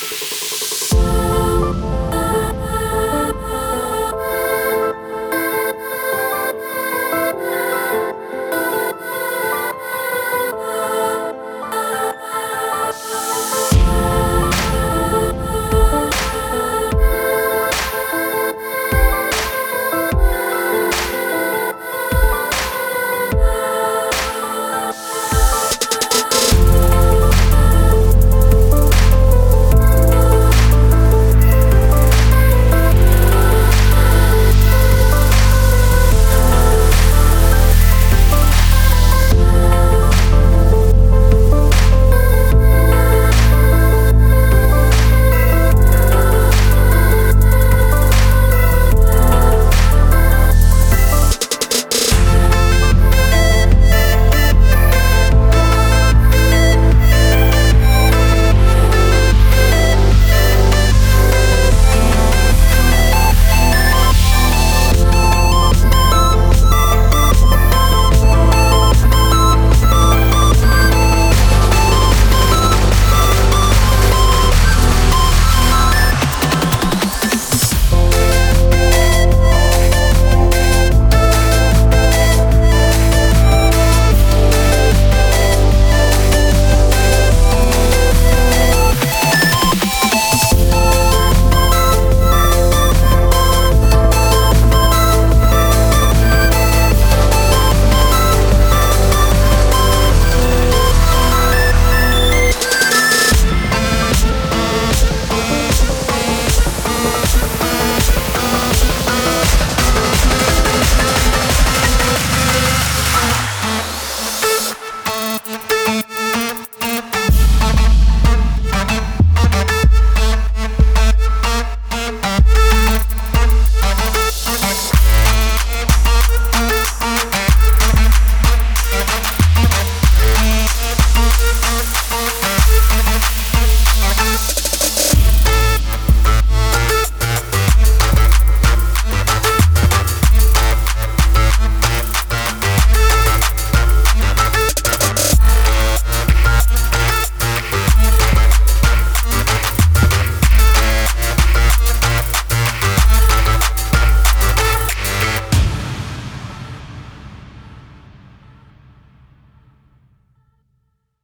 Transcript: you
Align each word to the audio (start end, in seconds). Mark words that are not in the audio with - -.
you 0.00 0.37